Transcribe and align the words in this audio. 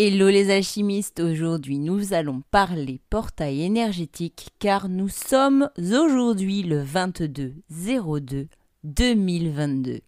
Hello 0.00 0.28
les 0.28 0.52
alchimistes, 0.52 1.18
aujourd'hui 1.18 1.80
nous 1.80 2.14
allons 2.14 2.42
parler 2.52 3.00
portail 3.10 3.62
énergétique 3.62 4.50
car 4.60 4.88
nous 4.88 5.08
sommes 5.08 5.70
aujourd'hui 5.76 6.62
le 6.62 6.80
22 6.80 7.56
02 7.68 8.46
2022. 8.84 9.98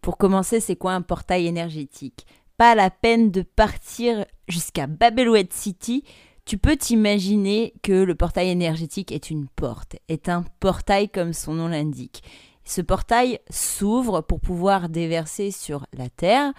Pour 0.00 0.18
commencer, 0.18 0.58
c'est 0.58 0.74
quoi 0.74 0.94
un 0.94 1.00
portail 1.00 1.46
énergétique? 1.46 2.26
Pas 2.56 2.74
la 2.74 2.90
peine 2.90 3.30
de 3.30 3.42
partir 3.42 4.24
jusqu'à 4.48 4.88
Babelouette 4.88 5.52
City, 5.52 6.02
tu 6.44 6.58
peux 6.58 6.76
t'imaginer 6.76 7.72
que 7.84 8.02
le 8.02 8.16
portail 8.16 8.48
énergétique 8.48 9.12
est 9.12 9.30
une 9.30 9.46
porte, 9.46 9.94
est 10.08 10.28
un 10.28 10.44
portail 10.58 11.08
comme 11.08 11.32
son 11.32 11.54
nom 11.54 11.68
l'indique. 11.68 12.24
Ce 12.64 12.80
portail 12.80 13.38
s'ouvre 13.48 14.22
pour 14.22 14.40
pouvoir 14.40 14.88
déverser 14.88 15.52
sur 15.52 15.86
la 15.96 16.08
Terre 16.08 16.52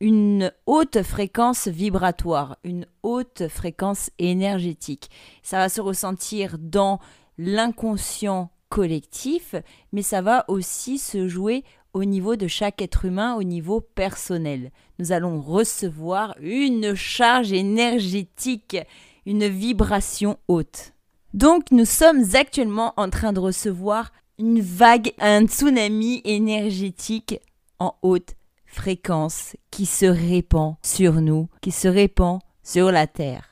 une 0.00 0.52
haute 0.66 1.02
fréquence 1.02 1.66
vibratoire, 1.66 2.56
une 2.64 2.86
haute 3.02 3.48
fréquence 3.48 4.10
énergétique. 4.18 5.10
Ça 5.42 5.58
va 5.58 5.68
se 5.68 5.80
ressentir 5.80 6.56
dans 6.58 7.00
l'inconscient 7.36 8.50
collectif, 8.68 9.54
mais 9.92 10.02
ça 10.02 10.22
va 10.22 10.44
aussi 10.48 10.98
se 10.98 11.26
jouer 11.26 11.64
au 11.94 12.04
niveau 12.04 12.36
de 12.36 12.46
chaque 12.46 12.82
être 12.82 13.06
humain, 13.06 13.34
au 13.34 13.42
niveau 13.42 13.80
personnel. 13.80 14.70
Nous 14.98 15.12
allons 15.12 15.40
recevoir 15.40 16.36
une 16.40 16.94
charge 16.94 17.52
énergétique, 17.52 18.76
une 19.26 19.48
vibration 19.48 20.38
haute. 20.46 20.92
Donc 21.34 21.70
nous 21.70 21.84
sommes 21.84 22.24
actuellement 22.34 22.94
en 22.96 23.10
train 23.10 23.32
de 23.32 23.40
recevoir 23.40 24.12
une 24.38 24.60
vague, 24.60 25.12
un 25.18 25.46
tsunami 25.46 26.20
énergétique 26.24 27.40
en 27.80 27.94
haute 28.02 28.34
fréquence 28.68 29.56
qui 29.70 29.86
se 29.86 30.06
répand 30.06 30.76
sur 30.82 31.20
nous, 31.20 31.48
qui 31.60 31.72
se 31.72 31.88
répand 31.88 32.40
sur 32.62 32.92
la 32.92 33.06
Terre. 33.06 33.48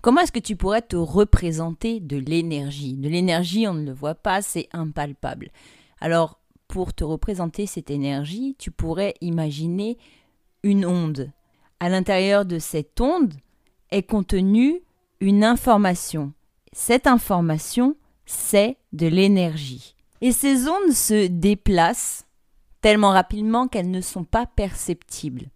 Comment 0.00 0.22
est-ce 0.22 0.32
que 0.32 0.38
tu 0.38 0.56
pourrais 0.56 0.82
te 0.82 0.96
représenter 0.96 2.00
de 2.00 2.16
l'énergie? 2.16 2.94
De 2.94 3.08
l'énergie, 3.08 3.68
on 3.68 3.74
ne 3.74 3.84
le 3.84 3.92
voit 3.92 4.14
pas, 4.14 4.40
c'est 4.40 4.68
impalpable. 4.72 5.50
Alors, 6.00 6.40
pour 6.68 6.94
te 6.94 7.04
représenter 7.04 7.66
cette 7.66 7.90
énergie, 7.90 8.56
tu 8.58 8.70
pourrais 8.70 9.14
imaginer 9.20 9.98
une 10.62 10.86
onde. 10.86 11.30
À 11.80 11.88
l'intérieur 11.88 12.44
de 12.44 12.58
cette 12.58 13.00
onde 13.00 13.34
est 13.90 14.02
contenue 14.02 14.80
une 15.20 15.44
information. 15.44 16.32
Cette 16.72 17.06
information, 17.06 17.96
c'est 18.24 18.76
de 18.92 19.06
l'énergie. 19.06 19.96
Et 20.22 20.32
ces 20.32 20.68
ondes 20.68 20.92
se 20.92 21.26
déplacent 21.26 22.26
tellement 22.80 23.10
rapidement 23.10 23.68
qu'elles 23.68 23.90
ne 23.90 24.00
sont 24.00 24.24
pas 24.24 24.46
perceptibles. 24.46 25.50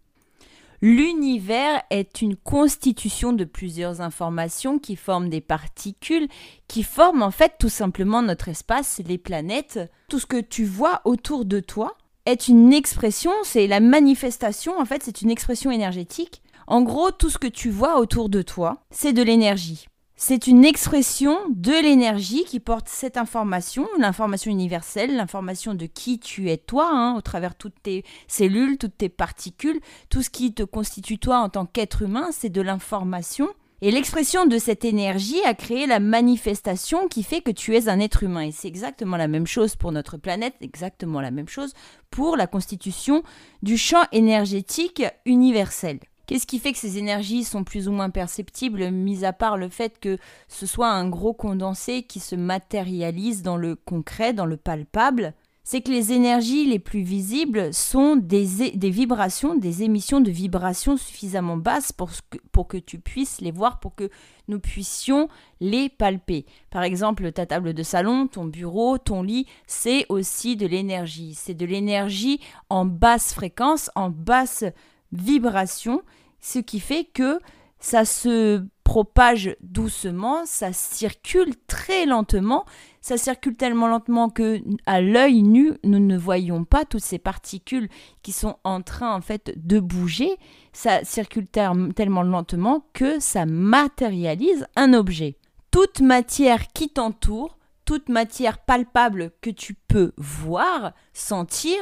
L'univers 0.83 1.83
est 1.89 2.20
une 2.20 2.36
constitution 2.36 3.33
de 3.33 3.44
plusieurs 3.44 4.03
informations 4.03 4.78
qui 4.78 4.97
forment 4.97 5.30
des 5.30 5.41
particules, 5.41 6.28
qui 6.69 6.83
forment 6.83 7.22
en 7.22 7.30
fait 7.30 7.55
tout 7.58 7.70
simplement 7.70 8.20
notre 8.20 8.48
espace, 8.48 9.00
les 9.06 9.17
planètes. 9.17 9.80
Tout 10.11 10.19
ce 10.19 10.27
que 10.27 10.41
tu 10.41 10.67
vois 10.67 11.00
autour 11.06 11.47
de 11.47 11.61
toi 11.61 11.97
est 12.27 12.48
une 12.48 12.75
expression, 12.75 13.33
c'est 13.45 13.67
la 13.67 13.80
manifestation, 13.80 14.78
en 14.78 14.84
fait 14.84 15.02
c'est 15.02 15.22
une 15.22 15.30
expression 15.30 15.70
énergétique. 15.70 16.42
En 16.67 16.83
gros, 16.83 17.11
tout 17.11 17.30
ce 17.30 17.39
que 17.39 17.47
tu 17.47 17.70
vois 17.70 17.98
autour 17.98 18.28
de 18.28 18.42
toi, 18.42 18.83
c'est 18.91 19.12
de 19.12 19.22
l'énergie. 19.22 19.86
C'est 20.17 20.47
une 20.47 20.65
expression 20.65 21.37
de 21.51 21.73
l'énergie 21.73 22.45
qui 22.45 22.61
porte 22.61 22.89
cette 22.89 23.17
information, 23.17 23.89
l'information 23.98 24.53
universelle, 24.53 25.17
l'information 25.17 25.75
de 25.75 25.87
qui 25.87 26.20
tu 26.20 26.51
es 26.51 26.57
toi, 26.57 26.89
hein, 26.89 27.17
au 27.17 27.20
travers 27.20 27.57
toutes 27.57 27.83
tes 27.83 28.05
cellules, 28.29 28.79
toutes 28.79 28.97
tes 28.97 29.09
particules, 29.09 29.81
tout 30.11 30.23
ce 30.23 30.31
qui 30.31 30.55
te 30.55 30.62
constitue 30.62 31.19
toi 31.19 31.39
en 31.39 31.48
tant 31.48 31.67
qu'être 31.67 32.03
humain, 32.03 32.29
c'est 32.31 32.48
de 32.48 32.61
l'information. 32.61 33.48
Et 33.83 33.91
l'expression 33.91 34.47
de 34.47 34.57
cette 34.57 34.85
énergie 34.85 35.42
a 35.45 35.53
créé 35.53 35.87
la 35.87 35.98
manifestation 35.98 37.09
qui 37.09 37.25
fait 37.25 37.41
que 37.41 37.51
tu 37.51 37.75
es 37.77 37.89
un 37.89 37.98
être 37.98 38.23
humain. 38.23 38.42
Et 38.42 38.53
c'est 38.53 38.69
exactement 38.69 39.17
la 39.17 39.29
même 39.29 39.48
chose 39.48 39.75
pour 39.75 39.91
notre 39.91 40.17
planète, 40.17 40.55
exactement 40.61 41.20
la 41.20 41.33
même 41.33 41.48
chose 41.48 41.74
pour 42.11 42.36
la 42.36 42.47
constitution 42.47 43.24
du 43.63 43.77
champ 43.77 44.05
énergétique 44.13 45.03
universel. 45.27 45.98
Qu'est-ce 46.27 46.46
qui 46.46 46.58
fait 46.58 46.73
que 46.73 46.79
ces 46.79 46.98
énergies 46.98 47.45
sont 47.45 47.64
plus 47.64 47.89
ou 47.89 47.92
moins 47.92 48.11
perceptibles, 48.11 48.90
mis 48.90 49.24
à 49.24 49.33
part 49.33 49.57
le 49.57 49.68
fait 49.68 49.98
que 49.98 50.18
ce 50.48 50.67
soit 50.67 50.89
un 50.89 51.08
gros 51.08 51.35
condensé 51.35 52.02
qui 52.02 52.20
se 52.20 52.35
matérialise 52.35 53.42
dans 53.42 53.57
le 53.57 53.77
concret, 53.77 54.33
dans 54.33 54.46
le 54.46 54.57
palpable? 54.57 55.35
C'est 55.67 55.80
que 55.80 55.90
les 55.90 56.12
énergies 56.12 56.67
les 56.67 56.79
plus 56.79 57.01
visibles 57.01 57.73
sont 57.73 58.17
des, 58.17 58.70
des, 58.74 58.90
vibrations, 58.90 59.55
des 59.55 59.83
émissions 59.83 60.20
de 60.20 60.30
vibrations 60.30 60.98
suffisamment 60.98 61.57
basses 61.57 61.90
pour 61.90 62.11
que, 62.29 62.36
pour 62.52 62.68
que 62.68 62.77
tu 62.77 62.98
puisses 62.98 63.41
les 63.41 63.51
voir, 63.51 63.80
pour 63.80 63.95
que 63.95 64.11
nous 64.46 64.61
puissions 64.61 65.29
les 65.61 65.89
palper. 65.89 66.45
Par 66.68 66.83
exemple, 66.83 67.33
ta 67.33 67.46
table 67.46 67.73
de 67.73 67.83
salon, 67.83 68.27
ton 68.27 68.45
bureau, 68.45 68.98
ton 68.98 69.23
lit, 69.23 69.46
c'est 69.67 70.05
aussi 70.11 70.56
de 70.56 70.67
l'énergie. 70.67 71.33
C'est 71.33 71.55
de 71.55 71.64
l'énergie 71.64 72.41
en 72.68 72.85
basse 72.85 73.33
fréquence, 73.33 73.91
en 73.95 74.11
basse 74.11 74.64
vibration, 75.13 76.03
ce 76.41 76.59
qui 76.59 76.81
fait 76.81 77.05
que 77.05 77.39
ça 77.79 78.05
se 78.05 78.65
propage 78.85 79.57
doucement, 79.61 80.47
ça 80.47 80.73
circule 80.73 81.55
très 81.67 82.07
lentement, 82.07 82.65
ça 83.01 83.17
circule 83.17 83.57
tellement 83.57 83.89
lentement 83.89 84.29
que 84.29 84.63
à 84.87 85.01
l'œil 85.01 85.42
nu, 85.42 85.73
nous 85.85 85.98
ne 85.98 86.17
voyons 86.17 86.65
pas 86.65 86.85
toutes 86.85 87.03
ces 87.03 87.19
particules 87.19 87.89
qui 88.23 88.33
sont 88.33 88.57
en 88.63 88.83
train 88.83 89.15
en 89.15 89.20
fait 89.20 89.53
de 89.57 89.81
bouger, 89.81 90.37
ça 90.73 91.03
circule 91.05 91.47
tellement 91.47 92.23
lentement 92.23 92.86
que 92.92 93.19
ça 93.21 93.47
matérialise 93.47 94.67
un 94.77 94.92
objet. 94.92 95.36
Toute 95.71 96.01
matière 96.01 96.69
qui 96.69 96.89
t'entoure, 96.89 97.59
toute 97.85 98.09
matière 98.09 98.59
palpable 98.59 99.33
que 99.41 99.51
tu 99.51 99.75
peux 99.75 100.13
voir, 100.17 100.92
sentir, 101.13 101.77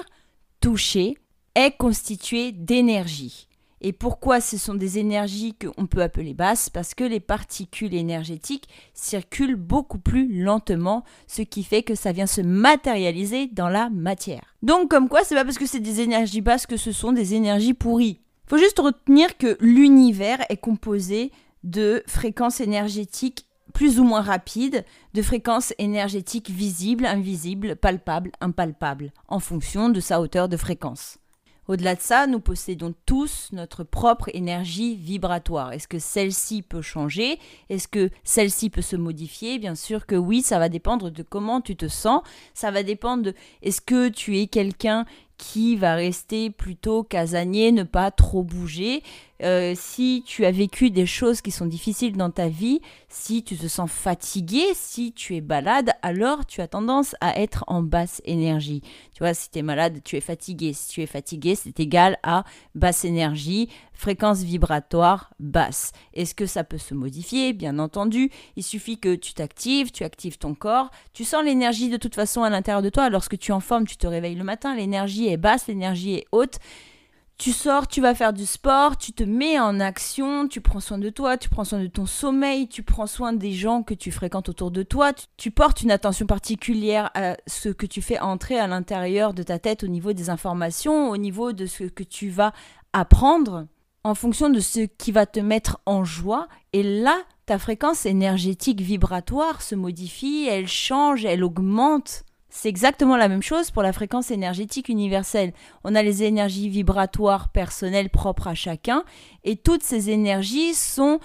toucher, 0.60 1.19
est 1.54 1.76
constituée 1.76 2.52
d'énergie. 2.52 3.48
Et 3.84 3.92
pourquoi 3.92 4.40
ce 4.40 4.56
sont 4.56 4.74
des 4.74 4.98
énergies 4.98 5.54
qu'on 5.54 5.86
peut 5.86 6.02
appeler 6.02 6.34
basses? 6.34 6.70
Parce 6.70 6.94
que 6.94 7.02
les 7.02 7.18
particules 7.18 7.94
énergétiques 7.94 8.68
circulent 8.94 9.56
beaucoup 9.56 9.98
plus 9.98 10.41
lentement, 10.41 11.02
ce 11.26 11.42
qui 11.42 11.64
fait 11.64 11.82
que 11.82 11.96
ça 11.96 12.12
vient 12.12 12.28
se 12.28 12.41
matérialiser 12.41 13.48
dans 13.48 13.68
la 13.68 13.91
matière. 13.91 14.54
Donc 14.62 14.88
comme 14.88 15.08
quoi, 15.08 15.24
c'est 15.24 15.34
pas 15.34 15.44
parce 15.44 15.58
que 15.58 15.66
c'est 15.66 15.80
des 15.80 16.00
énergies 16.00 16.42
basses 16.42 16.66
que 16.66 16.76
ce 16.76 16.92
sont 16.92 17.10
des 17.10 17.34
énergies 17.34 17.74
pourries. 17.74 18.20
Faut 18.46 18.58
juste 18.58 18.78
retenir 18.78 19.36
que 19.36 19.56
l'univers 19.60 20.38
est 20.48 20.58
composé 20.58 21.32
de 21.64 22.04
fréquences 22.06 22.60
énergétiques 22.60 23.46
plus 23.74 23.98
ou 23.98 24.04
moins 24.04 24.20
rapides, 24.20 24.84
de 25.14 25.22
fréquences 25.22 25.72
énergétiques 25.78 26.50
visibles, 26.50 27.06
invisibles, 27.06 27.74
palpables, 27.74 28.30
impalpables, 28.41 29.12
en 29.28 29.41
fonction 29.41 29.88
de 29.88 29.98
sa 29.98 30.20
hauteur 30.20 30.48
de 30.48 30.56
fréquence. 30.56 31.18
Au-delà 31.68 31.94
de 31.94 32.00
ça, 32.00 32.26
nous 32.26 32.40
possédons 32.40 32.92
tous 33.06 33.48
notre 33.52 33.84
propre 33.84 34.28
énergie 34.34 34.96
vibratoire. 34.96 35.72
Est-ce 35.72 35.86
que 35.86 36.00
celle-ci 36.00 36.62
peut 36.62 36.82
changer? 36.82 37.38
Est-ce 37.68 37.86
que 37.86 38.10
celle-ci 38.24 38.68
peut 38.68 38.82
se 38.82 38.96
modifier? 38.96 39.60
Bien 39.60 39.76
sûr 39.76 40.06
que 40.06 40.16
oui, 40.16 40.42
ça 40.42 40.58
va 40.58 40.68
dépendre 40.68 41.10
de 41.10 41.22
comment 41.22 41.60
tu 41.60 41.76
te 41.76 41.86
sens. 41.86 42.22
Ça 42.52 42.72
va 42.72 42.82
dépendre 42.82 43.22
de 43.22 43.34
est-ce 43.62 43.80
que 43.80 44.08
tu 44.08 44.38
es 44.38 44.48
quelqu'un 44.48 45.06
qui 45.38 45.76
va 45.76 45.94
rester 45.94 46.50
plutôt 46.50 47.03
casanier, 47.03 47.72
ne 47.72 47.82
pas 47.82 48.10
trop 48.10 48.43
bouger. 48.43 49.03
Euh, 49.43 49.75
si 49.76 50.22
tu 50.25 50.44
as 50.44 50.53
vécu 50.53 50.91
des 50.91 51.06
choses 51.06 51.41
qui 51.41 51.50
sont 51.50 51.66
difficiles 51.66 52.16
dans 52.16 52.31
ta 52.31 52.48
vie, 52.48 52.81
si 53.09 53.42
tu 53.42 53.56
te 53.56 53.66
sens 53.66 53.91
fatigué, 53.91 54.62
si 54.75 55.12
tu 55.12 55.34
es 55.34 55.41
malade, 55.41 55.91
alors 56.03 56.47
tu 56.47 56.60
as 56.60 56.69
tendance 56.69 57.16
à 57.21 57.41
être 57.41 57.65
en 57.66 57.82
basse 57.82 58.22
énergie. 58.25 58.82
Tu 59.15 59.19
vois, 59.19 59.34
si 59.34 59.50
tu 59.50 59.59
es 59.59 59.62
malade, 59.62 60.00
tu 60.04 60.16
es 60.16 60.21
fatigué. 60.21 60.72
Si 60.72 60.88
tu 60.88 61.03
es 61.03 61.06
fatigué, 61.06 61.56
c'est 61.56 61.81
égal 61.81 62.19
à 62.22 62.44
basse 62.76 63.04
énergie, 63.04 63.69
fréquence 63.92 64.42
vibratoire 64.42 65.32
basse. 65.41 65.92
Est-ce 66.15 66.34
que 66.37 66.47
ça 66.47 66.62
peut 66.62 66.78
se 66.78 66.95
modifier? 66.95 67.53
Bien 67.53 67.80
entendu, 67.80 68.30
il 68.56 68.62
suffit 68.62 68.98
que 68.98 69.16
tu 69.16 69.34
t'actives, 69.34 69.91
tu 69.91 70.04
actives 70.04 70.39
ton 70.39 70.54
corps, 70.54 70.91
tu 71.12 71.24
sens 71.24 71.45
l'énergie 71.45 71.89
de 71.89 71.97
toute 71.97 72.15
façon 72.15 72.45
à 72.45 72.51
l'intérieur 72.51 72.83
de 72.83 72.91
toi. 72.91 73.10
Lorsque 73.10 73.39
tu 73.39 73.51
es 73.51 73.54
en 73.54 73.60
forme, 73.60 73.86
tu 73.86 73.97
te 73.97 74.06
réveilles 74.06 74.36
le 74.36 74.45
matin, 74.45 74.74
l'énergie 74.74 75.22
est 75.28 75.36
basse, 75.36 75.66
l'énergie 75.66 76.15
est 76.15 76.27
haute. 76.33 76.59
Tu 77.39 77.51
sors, 77.51 77.89
tu 77.89 78.01
vas 78.01 78.15
faire 78.15 78.33
du 78.33 78.47
sport, 78.47 78.97
tu 78.97 79.13
te 79.13 79.24
mets 79.24 79.59
en 79.59 79.80
action, 79.80 80.47
tu 80.47 80.60
prends 80.60 80.78
soin 80.78 80.98
de 80.98 81.10
toi, 81.10 81.36
tu 81.36 81.48
prends 81.48 81.65
soin 81.65 81.80
de 81.80 81.89
ton 81.89 82.07
sommeil, 82.07 82.69
tu 82.69 82.84
prends 82.84 83.09
soin 83.09 83.33
des 83.33 83.53
gens 83.53 83.83
que 83.83 83.95
tu 83.95 84.13
fréquentes 84.13 84.48
autour 84.48 84.71
de 84.71 84.84
toi, 84.84 85.13
tu, 85.36 85.51
portes 85.51 85.83
une 85.83 85.91
attention 85.91 86.27
particulière 86.27 87.10
à 87.15 87.36
ce 87.48 87.69
que 87.69 87.86
tu 87.86 88.01
fais 88.01 88.21
entrer 88.21 88.60
à 88.60 88.69
l'intérieur 88.69 89.34
de 89.34 89.42
ta 89.42 89.59
tête 89.59 89.83
au 89.83 89.89
niveau 89.89 90.13
des 90.13 90.30
informations, 90.30 91.10
au 91.10 91.16
niveau 91.16 91.53
de 91.53 91.66
ce 91.66 91.83
que 91.84 92.04
tu 92.04 92.28
vas 92.28 92.53
apprendre, 92.92 93.66
en 94.04 94.15
fonction 94.15 94.48
de 94.48 94.60
ce 94.60 94.80
qui 94.80 95.10
va 95.10 95.27
te 95.27 95.41
mettre 95.41 95.80
en 95.84 96.04
joie. 96.04 96.47
Et 96.72 96.84
là, 96.84 97.16
ta 97.47 97.59
fréquence 97.59 98.07
énergétique 98.07 98.80
vibratoire 98.80 99.63
se 99.63 99.75
modifie, 99.75 100.47
elle 100.48 100.68
change, 100.68 101.25
elle 101.25 101.42
augmente 101.42 102.22
C'est 102.54 102.69
exactement 102.69 103.16
la 103.16 103.28
même 103.28 103.43
chose 103.43 103.71
pour 103.71 103.83
la 103.83 103.95
fréquence 103.95 104.31
énergétique 104.31 104.91
universelle. 104.91 105.54
On 105.84 105.95
a 105.95 106.03
les 106.03 106.22
énergies 106.22 106.69
vibratoires 106.69 107.49
personnelles 107.49 108.10
propres 108.10 108.47
à 108.47 108.54
chacun 108.54 109.04
et 109.43 109.57
toutes 109.57 109.83
ces 109.83 110.10
énergies 110.10 110.75
sont 110.75 111.19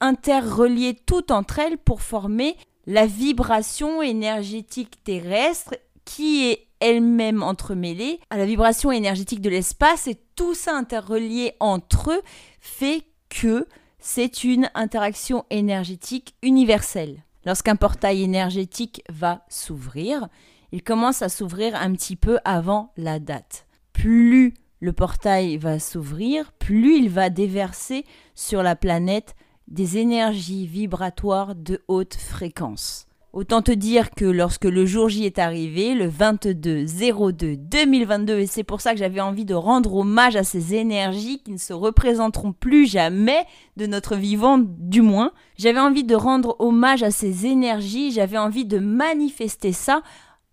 interreliées 0.00 0.94
toutes 1.06 1.30
entre 1.30 1.58
elles 1.58 1.78
pour 1.78 2.02
former 2.02 2.54
la 2.86 3.06
vibration 3.06 4.02
énergétique 4.02 5.02
terrestre 5.04 5.74
qui 6.04 6.50
est 6.50 6.66
elle-même 6.80 7.42
entremêlée 7.42 8.20
à 8.28 8.36
la 8.36 8.44
vibration 8.44 8.92
énergétique 8.92 9.40
de 9.40 9.48
l'espace 9.48 10.06
et 10.06 10.18
tout 10.36 10.52
ça 10.52 10.76
interrelié 10.76 11.54
entre 11.60 12.10
eux 12.10 12.22
fait 12.60 13.04
que 13.30 13.66
c'est 14.00 14.44
une 14.44 14.68
interaction 14.74 15.46
énergétique 15.48 16.34
universelle. 16.42 17.24
Lorsqu'un 17.46 17.76
portail 17.76 18.22
énergétique 18.22 19.02
va 19.08 19.46
s'ouvrir, 19.48 20.28
il 20.74 20.82
commence 20.82 21.22
à 21.22 21.28
s'ouvrir 21.28 21.76
un 21.76 21.92
petit 21.92 22.16
peu 22.16 22.38
avant 22.44 22.90
la 22.96 23.20
date. 23.20 23.68
Plus 23.92 24.54
le 24.80 24.92
portail 24.92 25.56
va 25.56 25.78
s'ouvrir, 25.78 26.50
plus 26.50 26.98
il 26.98 27.10
va 27.10 27.30
déverser 27.30 28.04
sur 28.34 28.60
la 28.60 28.74
planète 28.74 29.36
des 29.68 29.98
énergies 29.98 30.66
vibratoires 30.66 31.54
de 31.54 31.84
haute 31.86 32.14
fréquence. 32.14 33.06
Autant 33.32 33.62
te 33.62 33.70
dire 33.70 34.10
que 34.10 34.24
lorsque 34.24 34.64
le 34.64 34.84
jour 34.84 35.08
J 35.08 35.26
est 35.26 35.38
arrivé, 35.38 35.94
le 35.94 36.08
22-02-2022, 36.08 38.38
et 38.38 38.48
c'est 38.48 38.64
pour 38.64 38.80
ça 38.80 38.94
que 38.94 38.98
j'avais 38.98 39.20
envie 39.20 39.44
de 39.44 39.54
rendre 39.54 39.94
hommage 39.94 40.34
à 40.34 40.42
ces 40.42 40.74
énergies 40.74 41.40
qui 41.44 41.52
ne 41.52 41.58
se 41.58 41.72
représenteront 41.72 42.52
plus 42.52 42.86
jamais 42.86 43.46
de 43.76 43.86
notre 43.86 44.16
vivant, 44.16 44.58
du 44.58 45.02
moins, 45.02 45.30
j'avais 45.56 45.78
envie 45.78 46.02
de 46.02 46.16
rendre 46.16 46.56
hommage 46.58 47.04
à 47.04 47.12
ces 47.12 47.46
énergies, 47.46 48.10
j'avais 48.10 48.38
envie 48.38 48.64
de 48.64 48.80
manifester 48.80 49.72
ça 49.72 50.02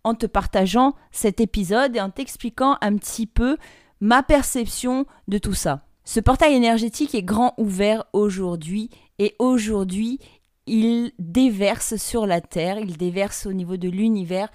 en 0.03 0.15
te 0.15 0.25
partageant 0.25 0.95
cet 1.12 1.39
épisode 1.39 1.95
et 1.95 2.01
en 2.01 2.09
t'expliquant 2.09 2.77
un 2.81 2.95
petit 2.95 3.27
peu 3.27 3.57
ma 4.00 4.24
perception 4.24 5.06
de 5.27 5.38
tout 5.38 5.53
ça. 5.53 5.81
Ce 6.03 6.19
portail 6.19 6.56
énergétique 6.56 7.15
est 7.15 7.24
grand 7.24 7.53
ouvert 7.57 8.06
aujourd'hui 8.13 8.89
et 9.19 9.36
aujourd'hui 9.39 10.19
il 10.65 11.12
déverse 11.19 11.95
sur 11.95 12.25
la 12.25 12.42
Terre, 12.42 12.80
il 12.80 12.98
déverse 12.98 13.45
au 13.45 13.53
niveau 13.53 13.77
de 13.77 13.89
l'univers 13.89 14.50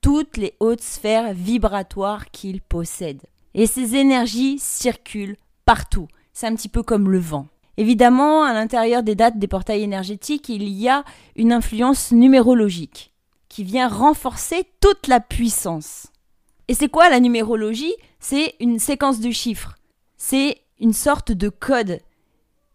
toutes 0.00 0.36
les 0.36 0.54
hautes 0.60 0.82
sphères 0.82 1.34
vibratoires 1.34 2.30
qu'il 2.30 2.60
possède. 2.60 3.22
Et 3.54 3.66
ces 3.66 3.96
énergies 3.96 4.58
circulent 4.58 5.36
partout. 5.64 6.08
C'est 6.32 6.46
un 6.46 6.54
petit 6.54 6.68
peu 6.68 6.82
comme 6.82 7.10
le 7.10 7.18
vent. 7.18 7.46
Évidemment, 7.76 8.42
à 8.42 8.52
l'intérieur 8.52 9.02
des 9.02 9.14
dates 9.14 9.38
des 9.38 9.48
portails 9.48 9.82
énergétiques, 9.82 10.48
il 10.48 10.68
y 10.68 10.88
a 10.88 11.04
une 11.36 11.52
influence 11.52 12.12
numérologique 12.12 13.09
qui 13.50 13.64
vient 13.64 13.88
renforcer 13.88 14.64
toute 14.80 15.08
la 15.08 15.20
puissance. 15.20 16.06
Et 16.68 16.74
c'est 16.74 16.88
quoi 16.88 17.10
la 17.10 17.20
numérologie? 17.20 17.92
C'est 18.20 18.54
une 18.60 18.78
séquence 18.78 19.20
de 19.20 19.30
chiffres. 19.30 19.74
C'est 20.16 20.62
une 20.78 20.94
sorte 20.94 21.32
de 21.32 21.50
code. 21.50 22.00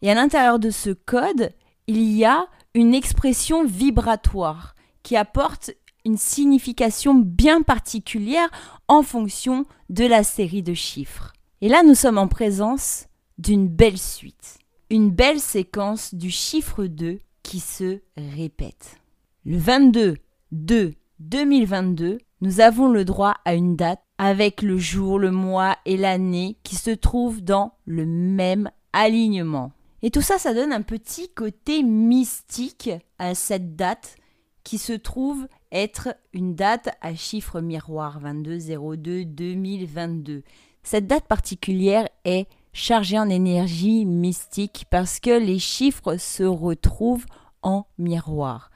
Et 0.04 0.12
à 0.12 0.13
l'intérieur 0.13 0.60
de 0.60 0.69
ce 0.69 0.92
code, 0.92 1.51
il 1.88 2.12
y 2.12 2.25
a 2.25 2.45
une 2.75 2.94
expression 2.94 3.63
vibratoire 3.63 4.75
qui 5.01 5.16
apporte 5.16 5.72
une 6.04 6.18
signification 6.18 7.16
bien 7.16 7.62
particulière 7.62 8.50
en 8.88 9.01
fonction 9.01 9.66
de 9.89 10.06
la 10.06 10.24
série 10.24 10.62
de 10.62 10.74
chiffres. 10.74 11.33
Et 11.62 11.69
là, 11.69 11.83
nous 11.83 11.95
sommes 11.95 12.18
en 12.18 12.28
présence 12.28 13.06
d'une 13.38 13.69
belle 13.69 13.98
suite, 13.98 14.60
une 14.89 15.10
belle 15.10 15.39
séquence 15.39 16.13
du 16.13 16.30
chiffre 16.30 16.86
2 16.86 17.19
qui 17.44 17.60
se 17.62 18.01
répète. 18.18 18.98
Le 19.45 19.57
22 19.57 20.18
2 20.56 20.96
2022, 21.19 22.18
nous 22.42 22.60
avons 22.60 22.90
le 22.90 23.06
droit 23.06 23.36
à 23.46 23.56
une 23.56 23.75
date 23.75 24.02
avec 24.18 24.62
le 24.62 24.78
jour, 24.78 25.19
le 25.19 25.31
mois 25.31 25.78
et 25.86 25.98
l'année 25.98 26.57
qui 26.63 26.75
se 26.75 26.92
trouvent 26.92 27.42
dans 27.42 27.74
le 27.86 28.06
même 28.06 28.69
alignement. 28.94 29.72
Et 30.02 30.12
tout 30.12 30.22
ça, 30.22 30.38
ça 30.38 30.54
donne 30.54 30.72
un 30.72 30.81
petit 30.81 31.28
côté 31.30 31.84
mystique 31.84 32.90
à 33.19 33.36
cette 33.36 33.75
date 33.75 34.16
qui 34.63 34.78
se 34.78 34.94
trouve 34.94 35.48
être 35.72 36.16
une 36.34 36.56
date 36.56 36.90
à 37.02 37.13
chiffre 37.16 37.60
miroir 37.62 38.22
2202-2022. 38.22 40.44
Cette 40.84 41.07
date 41.07 41.25
particulière 41.25 42.07
est 42.24 42.48
chargée 42.72 43.19
en 43.19 43.30
énergie 43.30 44.06
mystique 44.06 44.86
parce 44.90 45.19
que 45.19 45.38
les 45.38 45.60
chiffres 45.60 46.16
se 46.18 46.44
retrouvent 46.44 47.25
en 47.62 47.86
miroir 47.98 48.69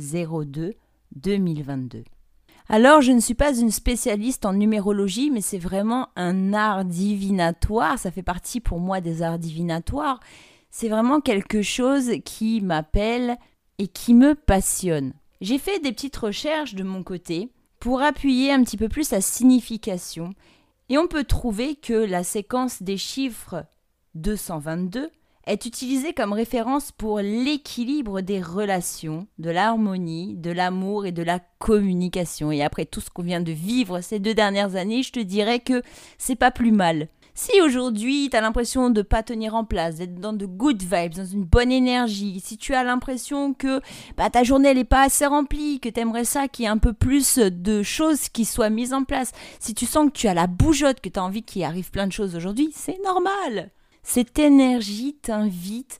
2202-2022. 0.00 2.04
Alors, 2.68 3.02
je 3.02 3.12
ne 3.12 3.20
suis 3.20 3.34
pas 3.34 3.54
une 3.54 3.70
spécialiste 3.70 4.46
en 4.46 4.54
numérologie, 4.54 5.30
mais 5.30 5.42
c'est 5.42 5.58
vraiment 5.58 6.08
un 6.16 6.54
art 6.54 6.84
divinatoire. 6.84 7.98
Ça 7.98 8.10
fait 8.10 8.22
partie 8.22 8.60
pour 8.60 8.80
moi 8.80 9.02
des 9.02 9.22
arts 9.22 9.38
divinatoires. 9.38 10.20
C'est 10.70 10.88
vraiment 10.88 11.20
quelque 11.20 11.62
chose 11.62 12.10
qui 12.24 12.62
m'appelle 12.62 13.36
et 13.78 13.86
qui 13.86 14.14
me 14.14 14.34
passionne. 14.34 15.12
J'ai 15.40 15.58
fait 15.58 15.78
des 15.78 15.92
petites 15.92 16.16
recherches 16.16 16.74
de 16.74 16.84
mon 16.84 17.02
côté 17.02 17.50
pour 17.80 18.00
appuyer 18.00 18.50
un 18.50 18.64
petit 18.64 18.78
peu 18.78 18.88
plus 18.88 19.08
sa 19.08 19.20
signification. 19.20 20.32
Et 20.88 20.96
on 20.96 21.06
peut 21.06 21.24
trouver 21.24 21.76
que 21.76 21.92
la 21.92 22.24
séquence 22.24 22.82
des 22.82 22.96
chiffres 22.96 23.66
222 24.14 25.10
est 25.46 25.66
utilisé 25.66 26.12
comme 26.12 26.32
référence 26.32 26.92
pour 26.92 27.20
l'équilibre 27.20 28.20
des 28.20 28.40
relations, 28.40 29.26
de 29.38 29.50
l'harmonie, 29.50 30.34
de 30.36 30.50
l'amour 30.50 31.06
et 31.06 31.12
de 31.12 31.22
la 31.22 31.40
communication. 31.58 32.52
Et 32.52 32.62
après 32.62 32.86
tout 32.86 33.00
ce 33.00 33.10
qu'on 33.10 33.22
vient 33.22 33.40
de 33.40 33.52
vivre 33.52 34.00
ces 34.00 34.18
deux 34.18 34.34
dernières 34.34 34.76
années, 34.76 35.02
je 35.02 35.12
te 35.12 35.20
dirais 35.20 35.60
que 35.60 35.82
c'est 36.18 36.36
pas 36.36 36.50
plus 36.50 36.72
mal. 36.72 37.08
Si 37.36 37.60
aujourd'hui 37.60 38.28
tu 38.30 38.36
as 38.36 38.40
l'impression 38.40 38.90
de 38.90 39.02
pas 39.02 39.24
tenir 39.24 39.56
en 39.56 39.64
place, 39.64 39.96
d'être 39.96 40.20
dans 40.20 40.32
de 40.32 40.46
good 40.46 40.80
vibes, 40.80 41.14
dans 41.14 41.24
une 41.24 41.42
bonne 41.42 41.72
énergie, 41.72 42.40
si 42.40 42.56
tu 42.56 42.74
as 42.74 42.84
l'impression 42.84 43.54
que 43.54 43.80
bah, 44.16 44.30
ta 44.30 44.44
journée 44.44 44.72
n'est 44.72 44.84
pas 44.84 45.02
assez 45.02 45.26
remplie, 45.26 45.80
que 45.80 45.88
tu 45.88 45.98
aimerais 45.98 46.24
ça 46.24 46.46
qu'il 46.46 46.62
y 46.62 46.66
ait 46.66 46.70
un 46.70 46.78
peu 46.78 46.92
plus 46.92 47.38
de 47.38 47.82
choses 47.82 48.28
qui 48.28 48.44
soient 48.44 48.70
mises 48.70 48.94
en 48.94 49.02
place, 49.02 49.32
si 49.58 49.74
tu 49.74 49.84
sens 49.84 50.06
que 50.06 50.16
tu 50.16 50.28
as 50.28 50.34
la 50.34 50.46
bougeotte, 50.46 51.00
que 51.00 51.08
tu 51.08 51.18
as 51.18 51.24
envie 51.24 51.42
qu'il 51.42 51.64
arrive 51.64 51.90
plein 51.90 52.06
de 52.06 52.12
choses 52.12 52.36
aujourd'hui, 52.36 52.70
c'est 52.72 53.02
normal. 53.04 53.72
Cette 54.06 54.38
énergie 54.38 55.14
t'invite 55.14 55.98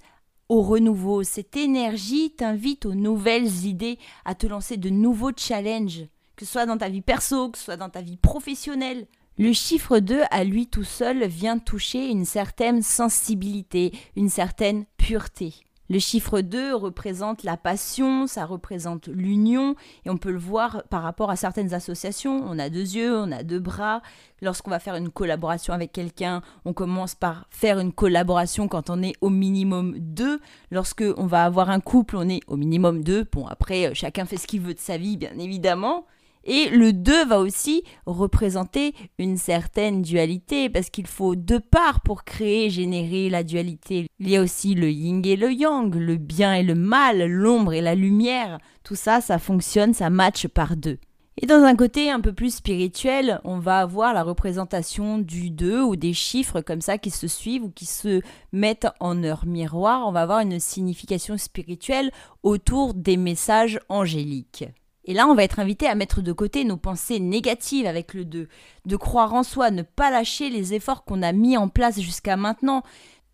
au 0.51 0.61
renouveau, 0.61 1.23
cette 1.23 1.57
énergie 1.57 2.31
t'invite 2.31 2.85
aux 2.85 2.95
nouvelles 2.95 3.65
idées, 3.65 3.99
à 4.27 4.35
te 4.35 4.47
lancer 4.47 4.77
de 4.77 4.91
nouveaux 4.91 5.33
challenges, 5.35 6.05
que 6.37 6.45
ce 6.45 6.53
soit 6.53 6.67
dans 6.67 6.77
ta 6.77 6.91
vie 6.91 7.01
perso, 7.01 7.49
que 7.49 7.57
ce 7.57 7.65
soit 7.65 7.79
dans 7.79 7.89
ta 7.89 8.03
vie 8.03 8.19
professionnelle. 8.19 9.07
Le 9.39 9.55
chiffre 9.55 10.01
2 10.01 10.21
à 10.31 10.45
lui 10.45 10.67
tout 10.67 10.85
seul 10.85 11.25
vient 11.27 11.59
toucher 11.59 12.11
une 12.11 12.27
certaine 12.27 12.83
sensibilité, 12.83 13.91
une 14.17 14.29
certaine 14.29 14.85
pureté. 14.99 15.55
Le 15.91 15.99
chiffre 15.99 16.41
2 16.41 16.75
représente 16.75 17.43
la 17.43 17.59
passion, 17.59 18.27
ça 18.27 18.47
représente 18.47 19.09
l'union, 19.09 19.77
et 20.07 20.11
on 20.11 20.17
peut 20.17 20.31
le 20.31 20.39
voir 20.39 20.83
par 20.89 21.03
rapport 21.03 21.31
à 21.31 21.37
certaines 21.37 21.75
associations. 21.75 22.43
On 22.47 22.59
a 22.59 22.71
deux 22.71 22.97
yeux, 22.97 23.15
on 23.15 23.31
a 23.31 23.43
deux 23.43 23.59
bras. 23.59 24.01
Lorsqu'on 24.41 24.71
va 24.71 24.79
faire 24.79 24.97
une 24.97 25.11
collaboration 25.11 25.75
avec 25.75 25.93
quelqu'un, 25.93 26.41
on 26.65 26.73
commence 26.73 27.15
par 27.15 27.47
faire 27.51 27.79
une 27.79 27.93
collaboration 27.93 28.67
quand 28.67 28.89
on 28.89 29.03
est 29.03 29.15
au 29.21 29.29
minimum 29.29 29.95
deux. 29.99 30.41
Lorsque 30.71 31.05
on 31.19 31.27
va 31.27 31.45
avoir 31.45 31.69
un 31.69 31.81
couple, 31.81 32.17
on 32.17 32.31
est 32.31 32.41
au 32.47 32.57
minimum 32.57 33.05
deux. 33.05 33.27
Bon, 33.31 33.47
après, 33.47 33.87
euh, 33.87 33.95
chacun 33.95 34.25
fait 34.25 34.39
ce 34.39 34.47
qu'il 34.47 34.63
veut 34.63 34.75
de 34.75 34.81
sa 34.81 34.97
vie, 34.97 35.19
bien 35.19 35.39
évidemment. 35.39 36.07
Et 36.45 36.69
le 36.69 36.93
2 36.93 37.25
va 37.27 37.41
aussi 37.41 37.83
représenter 38.07 38.95
une 39.19 39.39
certaine 39.39 40.03
dualité, 40.03 40.69
parce 40.69 40.91
qu'il 40.91 41.07
faut 41.07 41.35
deux 41.35 41.61
parts 41.61 42.01
pour 42.03 42.25
créer, 42.25 42.69
générer 42.69 43.31
la 43.31 43.43
dualité. 43.43 44.07
Il 44.21 44.29
y 44.29 44.37
a 44.37 44.43
aussi 44.43 44.75
le 44.75 44.91
yin 44.91 45.25
et 45.25 45.37
le 45.37 45.53
yang, 45.53 45.95
le 45.95 46.17
bien 46.17 46.55
et 46.55 46.63
le 46.63 46.75
mal, 46.75 47.25
l'ombre 47.27 47.73
et 47.73 47.81
la 47.81 47.95
lumière. 47.95 48.59
Tout 48.83 48.95
ça, 48.95 49.21
ça 49.21 49.39
fonctionne, 49.39 49.95
ça 49.95 50.11
matche 50.11 50.47
par 50.47 50.77
deux. 50.77 50.99
Et 51.41 51.47
dans 51.47 51.65
un 51.65 51.75
côté 51.75 52.11
un 52.11 52.21
peu 52.21 52.33
plus 52.33 52.55
spirituel, 52.55 53.41
on 53.43 53.59
va 53.59 53.81
avoir 53.81 54.15
la 54.15 54.23
représentation 54.23 55.19
du 55.19 55.51
2 55.51 55.83
ou 55.83 55.97
des 55.97 56.13
chiffres 56.13 56.61
comme 56.61 56.81
ça 56.81 56.97
qui 56.97 57.11
se 57.11 57.27
suivent 57.27 57.65
ou 57.65 57.71
qui 57.71 57.87
se 57.87 58.21
mettent 58.53 58.87
en 59.01 59.25
heure 59.25 59.45
miroir. 59.45 60.07
On 60.07 60.13
va 60.13 60.23
avoir 60.23 60.41
une 60.41 60.61
signification 60.61 61.37
spirituelle 61.37 62.13
autour 62.45 62.95
des 62.95 63.17
messages 63.17 63.81
angéliques. 63.89 64.65
Et 65.05 65.15
là, 65.15 65.27
on 65.27 65.35
va 65.35 65.45
être 65.45 65.59
invité 65.59 65.87
à 65.87 65.95
mettre 65.95 66.23
de 66.23 66.33
côté 66.33 66.65
nos 66.65 66.77
pensées 66.77 67.21
négatives 67.21 67.87
avec 67.87 68.15
le 68.15 68.25
2, 68.25 68.49
de 68.87 68.97
croire 68.97 69.35
en 69.35 69.43
soi, 69.43 69.71
ne 69.71 69.83
pas 69.83 70.11
lâcher 70.11 70.49
les 70.49 70.73
efforts 70.73 71.05
qu'on 71.05 71.23
a 71.23 71.33
mis 71.33 71.57
en 71.57 71.69
place 71.69 72.01
jusqu'à 72.01 72.37
maintenant, 72.37 72.83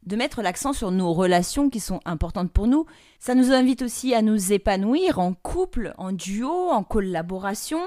de 0.05 0.17
mettre 0.17 0.43
l'accent 0.43 0.73
sur 0.73 0.91
nos 0.91 1.13
relations 1.13 1.71
qui 1.71 1.79
sont 1.79 2.01
importantes 2.05 2.51
pour 2.51 2.67
nous. 2.67 2.87
Ça 3.19 3.35
nous 3.35 3.53
invite 3.53 3.83
aussi 3.83 4.15
à 4.15 4.23
nous 4.23 4.53
épanouir 4.53 5.19
en 5.19 5.35
couple, 5.35 5.95
en 5.99 6.13
duo, 6.13 6.71
en 6.71 6.83
collaboration. 6.83 7.81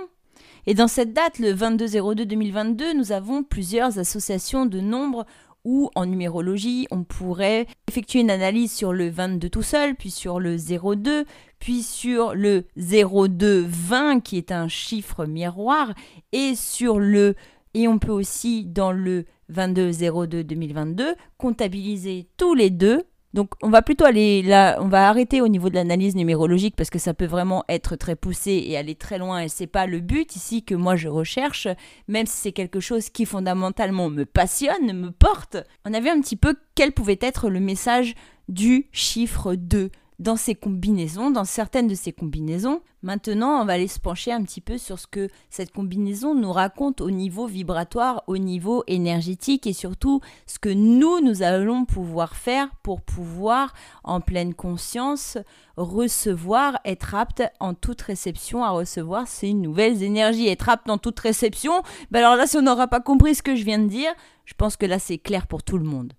Et 0.65 0.75
dans 0.75 0.87
cette 0.87 1.13
date, 1.13 1.39
le 1.39 1.53
22-02-2022, 1.53 2.95
nous 2.95 3.11
avons 3.11 3.43
plusieurs 3.43 3.99
associations 3.99 4.65
de 4.65 4.79
nombres 4.79 5.25
ou 5.63 5.89
en 5.95 6.05
numérologie, 6.05 6.87
on 6.91 7.03
pourrait 7.03 7.67
effectuer 7.87 8.19
une 8.19 8.31
analyse 8.31 8.71
sur 8.71 8.93
le 8.93 9.09
22 9.09 9.49
tout 9.49 9.61
seul, 9.61 9.95
puis 9.95 10.11
sur 10.11 10.39
le 10.39 10.57
02, 10.57 11.25
puis 11.59 11.83
sur 11.83 12.35
le 12.35 12.65
0220 12.75 14.19
qui 14.21 14.37
est 14.37 14.51
un 14.51 14.67
chiffre 14.67 15.25
miroir, 15.25 15.93
et 16.31 16.55
sur 16.55 16.99
le 16.99 17.35
et 17.75 17.87
on 17.87 17.97
peut 17.97 18.11
aussi 18.11 18.65
dans 18.65 18.91
le 18.91 19.25
2202 19.49 20.43
2022 20.43 21.15
comptabiliser 21.37 22.27
tous 22.37 22.53
les 22.53 22.69
deux 22.69 23.03
donc 23.33 23.51
on 23.61 23.69
va 23.69 23.81
plutôt 23.81 24.05
aller 24.05 24.43
là, 24.43 24.77
on 24.79 24.87
va 24.87 25.09
arrêter 25.09 25.41
au 25.41 25.47
niveau 25.47 25.69
de 25.69 25.75
l'analyse 25.75 26.15
numérologique 26.15 26.75
parce 26.75 26.89
que 26.89 26.99
ça 26.99 27.13
peut 27.13 27.25
vraiment 27.25 27.63
être 27.67 27.95
très 27.95 28.15
poussé 28.15 28.63
et 28.67 28.77
aller 28.77 28.95
très 28.95 29.17
loin 29.17 29.41
et 29.41 29.49
c'est 29.49 29.67
pas 29.67 29.87
le 29.87 29.99
but 29.99 30.35
ici 30.35 30.63
que 30.63 30.75
moi 30.75 30.95
je 30.95 31.07
recherche, 31.07 31.67
même 32.07 32.27
si 32.27 32.37
c'est 32.37 32.51
quelque 32.51 32.79
chose 32.79 33.09
qui 33.09 33.25
fondamentalement 33.25 34.09
me 34.09 34.25
passionne, 34.25 34.93
me 34.93 35.11
porte. 35.11 35.57
On 35.85 35.93
avait 35.93 36.11
un 36.11 36.21
petit 36.21 36.35
peu 36.35 36.55
quel 36.75 36.91
pouvait 36.91 37.19
être 37.21 37.49
le 37.49 37.59
message 37.59 38.13
du 38.49 38.87
chiffre 38.91 39.55
2 39.55 39.89
dans 40.19 40.35
ces 40.35 40.55
combinaisons, 40.55 41.31
dans 41.31 41.45
certaines 41.45 41.87
de 41.87 41.95
ces 41.95 42.13
combinaisons. 42.13 42.81
Maintenant, 43.01 43.61
on 43.61 43.65
va 43.65 43.73
aller 43.73 43.87
se 43.87 43.99
pencher 43.99 44.31
un 44.31 44.43
petit 44.43 44.61
peu 44.61 44.77
sur 44.77 44.97
ce 44.97 45.07
que 45.07 45.27
cette 45.49 45.71
combinaison 45.71 46.35
nous 46.35 46.51
raconte 46.51 47.01
au 47.01 47.11
niveau 47.11 47.47
vibratoire, 47.47 48.23
au 48.27 48.37
niveau 48.37 48.83
énergétique 48.87 49.67
et 49.67 49.73
surtout 49.73 50.21
ce 50.45 50.59
que 50.59 50.69
nous, 50.69 51.19
nous 51.19 51.43
allons 51.43 51.85
pouvoir 51.85 52.35
faire 52.35 52.69
pour 52.83 53.01
pouvoir, 53.01 53.73
en 54.03 54.21
pleine 54.21 54.53
conscience, 54.53 55.37
recevoir, 55.75 56.79
être 56.85 57.15
apte 57.15 57.43
en 57.59 57.73
toute 57.73 58.01
réception 58.01 58.63
à 58.63 58.69
recevoir 58.69 59.27
ces 59.27 59.53
nouvelles 59.53 60.03
énergies. 60.03 60.47
Être 60.47 60.69
apte 60.69 60.89
en 60.89 60.97
toute 60.97 61.19
réception, 61.19 61.83
ben 62.11 62.19
alors 62.19 62.35
là, 62.35 62.47
si 62.47 62.57
on 62.57 62.61
n'aura 62.61 62.87
pas 62.87 63.01
compris 63.01 63.35
ce 63.35 63.43
que 63.43 63.55
je 63.55 63.63
viens 63.63 63.79
de 63.79 63.87
dire, 63.87 64.13
je 64.45 64.53
pense 64.53 64.77
que 64.77 64.85
là, 64.85 64.99
c'est 64.99 65.17
clair 65.17 65.47
pour 65.47 65.63
tout 65.63 65.77
le 65.77 65.85
monde. 65.85 66.13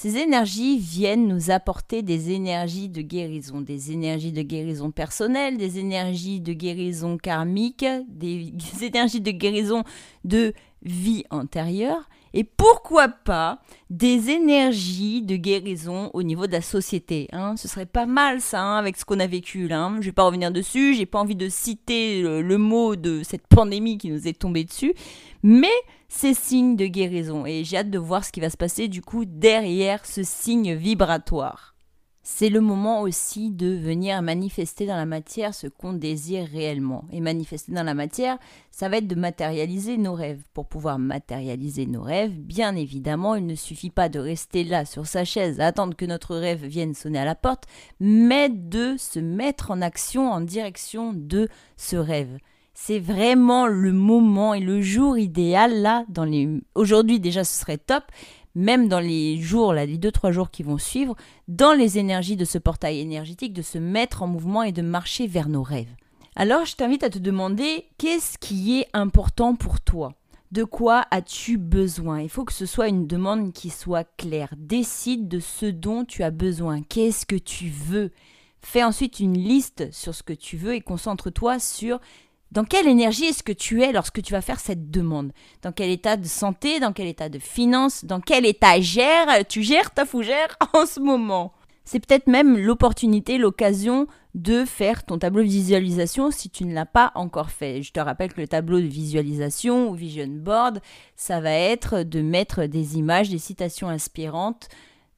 Ces 0.00 0.16
énergies 0.16 0.78
viennent 0.78 1.26
nous 1.26 1.50
apporter 1.50 2.02
des 2.02 2.30
énergies 2.30 2.88
de 2.88 3.02
guérison, 3.02 3.60
des 3.60 3.90
énergies 3.90 4.30
de 4.30 4.42
guérison 4.42 4.92
personnelle, 4.92 5.56
des 5.56 5.80
énergies 5.80 6.40
de 6.40 6.52
guérison 6.52 7.18
karmique, 7.18 7.84
des 8.06 8.52
énergies 8.82 9.20
de 9.20 9.32
guérison 9.32 9.82
de 10.22 10.54
vie 10.84 11.24
antérieure 11.30 12.08
et 12.34 12.44
pourquoi 12.44 13.08
pas 13.08 13.60
des 13.90 14.30
énergies 14.30 15.22
de 15.22 15.36
guérison 15.36 16.10
au 16.14 16.22
niveau 16.22 16.46
de 16.46 16.52
la 16.52 16.60
société. 16.60 17.28
Hein. 17.32 17.56
Ce 17.56 17.68
serait 17.68 17.86
pas 17.86 18.06
mal 18.06 18.40
ça 18.40 18.62
hein, 18.62 18.78
avec 18.78 18.96
ce 18.96 19.04
qu'on 19.04 19.20
a 19.20 19.26
vécu 19.26 19.68
là. 19.68 19.84
Hein. 19.84 19.96
Je 20.00 20.06
vais 20.06 20.12
pas 20.12 20.24
revenir 20.24 20.50
dessus, 20.50 20.94
j'ai 20.94 21.06
pas 21.06 21.18
envie 21.18 21.36
de 21.36 21.48
citer 21.48 22.22
le 22.22 22.58
mot 22.58 22.96
de 22.96 23.22
cette 23.22 23.46
pandémie 23.46 23.98
qui 23.98 24.10
nous 24.10 24.28
est 24.28 24.38
tombée 24.38 24.64
dessus, 24.64 24.94
mais 25.42 25.68
c'est 26.08 26.34
signe 26.34 26.76
de 26.76 26.86
guérison 26.86 27.46
et 27.46 27.64
j'ai 27.64 27.78
hâte 27.78 27.90
de 27.90 27.98
voir 27.98 28.24
ce 28.24 28.32
qui 28.32 28.40
va 28.40 28.50
se 28.50 28.56
passer 28.56 28.88
du 28.88 29.02
coup 29.02 29.24
derrière 29.24 30.06
ce 30.06 30.22
signe 30.22 30.74
vibratoire. 30.74 31.74
C'est 32.22 32.50
le 32.50 32.60
moment 32.60 33.00
aussi 33.00 33.50
de 33.50 33.68
venir 33.68 34.20
manifester 34.20 34.86
dans 34.86 34.96
la 34.96 35.06
matière 35.06 35.54
ce 35.54 35.66
qu'on 35.66 35.92
désire 35.92 36.46
réellement. 36.46 37.04
Et 37.10 37.20
manifester 37.20 37.72
dans 37.72 37.82
la 37.82 37.94
matière, 37.94 38.38
ça 38.70 38.88
va 38.88 38.98
être 38.98 39.06
de 39.06 39.14
matérialiser 39.14 39.96
nos 39.96 40.14
rêves. 40.14 40.42
Pour 40.52 40.66
pouvoir 40.66 40.98
matérialiser 40.98 41.86
nos 41.86 42.02
rêves, 42.02 42.38
bien 42.38 42.76
évidemment, 42.76 43.34
il 43.34 43.46
ne 43.46 43.54
suffit 43.54 43.90
pas 43.90 44.08
de 44.08 44.18
rester 44.18 44.64
là 44.64 44.84
sur 44.84 45.06
sa 45.06 45.24
chaise 45.24 45.60
attendre 45.60 45.96
que 45.96 46.04
notre 46.04 46.36
rêve 46.36 46.64
vienne 46.64 46.94
sonner 46.94 47.18
à 47.18 47.24
la 47.24 47.34
porte, 47.34 47.64
mais 47.98 48.48
de 48.48 48.96
se 48.98 49.20
mettre 49.20 49.70
en 49.70 49.80
action 49.80 50.30
en 50.30 50.40
direction 50.40 51.12
de 51.14 51.48
ce 51.76 51.96
rêve 51.96 52.38
c'est 52.80 53.00
vraiment 53.00 53.66
le 53.66 53.92
moment 53.92 54.54
et 54.54 54.60
le 54.60 54.80
jour 54.80 55.18
idéal 55.18 55.82
là 55.82 56.04
les 56.24 56.48
aujourd'hui 56.76 57.18
déjà 57.18 57.42
ce 57.42 57.58
serait 57.58 57.76
top 57.76 58.04
même 58.58 58.88
dans 58.88 59.00
les 59.00 59.40
jours 59.40 59.72
là 59.72 59.86
les 59.86 59.98
deux 59.98 60.12
trois 60.12 60.32
jours 60.32 60.50
qui 60.50 60.62
vont 60.62 60.78
suivre 60.78 61.14
dans 61.46 61.72
les 61.72 61.98
énergies 61.98 62.36
de 62.36 62.44
ce 62.44 62.58
portail 62.58 63.00
énergétique 63.00 63.52
de 63.52 63.62
se 63.62 63.78
mettre 63.78 64.22
en 64.22 64.26
mouvement 64.26 64.62
et 64.62 64.72
de 64.72 64.82
marcher 64.82 65.26
vers 65.26 65.48
nos 65.48 65.62
rêves 65.62 65.94
alors 66.40 66.64
je 66.64 66.76
t'invite 66.76 67.02
à 67.02 67.10
te 67.10 67.18
demander 67.18 67.86
qu'est-ce 67.98 68.38
qui 68.38 68.78
est 68.78 68.86
important 68.92 69.56
pour 69.56 69.80
toi? 69.80 70.14
De 70.52 70.62
quoi 70.62 71.04
as-tu 71.10 71.58
besoin? 71.58 72.20
Il 72.22 72.28
faut 72.28 72.44
que 72.44 72.52
ce 72.52 72.64
soit 72.64 72.86
une 72.86 73.08
demande 73.08 73.52
qui 73.52 73.70
soit 73.70 74.08
claire. 74.16 74.54
Décide 74.56 75.26
de 75.26 75.40
ce 75.40 75.66
dont 75.66 76.04
tu 76.04 76.22
as 76.22 76.30
besoin. 76.30 76.80
Qu'est-ce 76.80 77.26
que 77.26 77.34
tu 77.34 77.68
veux? 77.68 78.12
Fais 78.60 78.84
ensuite 78.84 79.18
une 79.18 79.36
liste 79.36 79.92
sur 79.92 80.14
ce 80.14 80.22
que 80.22 80.32
tu 80.32 80.56
veux 80.56 80.74
et 80.74 80.80
concentre-toi 80.80 81.58
sur 81.58 81.98
dans 82.50 82.64
quelle 82.64 82.88
énergie 82.88 83.26
est-ce 83.26 83.42
que 83.42 83.52
tu 83.52 83.82
es 83.82 83.92
lorsque 83.92 84.22
tu 84.22 84.32
vas 84.32 84.40
faire 84.40 84.60
cette 84.60 84.90
demande? 84.90 85.32
Dans 85.62 85.72
quel 85.72 85.90
état 85.90 86.16
de 86.16 86.26
santé? 86.26 86.80
Dans 86.80 86.92
quel 86.92 87.06
état 87.06 87.28
de 87.28 87.38
finance? 87.38 88.04
Dans 88.04 88.20
quel 88.20 88.46
état 88.46 88.80
gère, 88.80 89.46
tu 89.46 89.62
gères 89.62 89.92
ta 89.92 90.06
fougère 90.06 90.56
en 90.72 90.86
ce 90.86 91.00
moment? 91.00 91.52
C'est 91.84 92.00
peut-être 92.00 92.26
même 92.26 92.58
l'opportunité, 92.58 93.38
l'occasion 93.38 94.06
de 94.34 94.64
faire 94.64 95.04
ton 95.04 95.18
tableau 95.18 95.42
de 95.42 95.48
visualisation 95.48 96.30
si 96.30 96.50
tu 96.50 96.64
ne 96.64 96.74
l'as 96.74 96.86
pas 96.86 97.12
encore 97.14 97.50
fait. 97.50 97.82
Je 97.82 97.92
te 97.92 98.00
rappelle 98.00 98.32
que 98.32 98.40
le 98.40 98.48
tableau 98.48 98.78
de 98.78 98.86
visualisation 98.86 99.88
ou 99.88 99.94
vision 99.94 100.26
board, 100.28 100.80
ça 101.16 101.40
va 101.40 101.52
être 101.52 102.02
de 102.02 102.20
mettre 102.20 102.64
des 102.64 102.98
images, 102.98 103.30
des 103.30 103.38
citations 103.38 103.88
inspirantes 103.88 104.68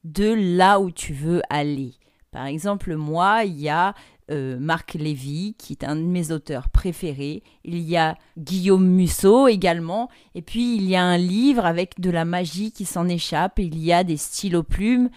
de 0.03 0.33
là 0.57 0.79
où 0.79 0.91
tu 0.91 1.13
veux 1.13 1.41
aller. 1.49 1.93
Par 2.31 2.45
exemple, 2.45 2.95
moi, 2.95 3.43
il 3.43 3.59
y 3.59 3.69
a 3.69 3.93
euh, 4.31 4.57
Marc 4.59 4.93
Lévy, 4.93 5.55
qui 5.57 5.73
est 5.73 5.83
un 5.83 5.95
de 5.95 6.01
mes 6.01 6.31
auteurs 6.31 6.69
préférés. 6.69 7.43
Il 7.63 7.79
y 7.79 7.97
a 7.97 8.15
Guillaume 8.37 8.87
Musso 8.87 9.47
également. 9.47 10.09
Et 10.35 10.41
puis, 10.41 10.75
il 10.75 10.87
y 10.89 10.95
a 10.95 11.03
un 11.03 11.17
livre 11.17 11.65
avec 11.65 11.99
de 11.99 12.09
la 12.09 12.25
magie 12.25 12.71
qui 12.71 12.85
s'en 12.85 13.07
échappe. 13.07 13.59
Il 13.59 13.77
y 13.77 13.91
a 13.91 14.03
des 14.03 14.17
stylos 14.17 14.63
plumes. 14.63 15.09